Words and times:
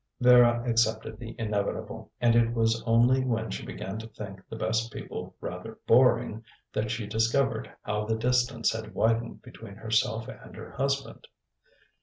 Vera 0.19 0.63
accepted 0.67 1.19
the 1.19 1.35
inevitable, 1.37 2.11
and 2.19 2.35
it 2.35 2.55
was 2.55 2.81
only 2.87 3.23
when 3.23 3.51
she 3.51 3.63
began 3.63 3.99
to 3.99 4.07
think 4.07 4.41
the 4.49 4.55
best 4.55 4.91
people 4.91 5.35
rather 5.39 5.77
boring, 5.85 6.43
that 6.73 6.89
she 6.89 7.05
discovered 7.05 7.71
how 7.83 8.05
the 8.05 8.17
distance 8.17 8.71
had 8.73 8.95
widened 8.95 9.43
between 9.43 9.75
herself 9.75 10.27
and 10.27 10.55
her 10.55 10.71
husband. 10.71 11.27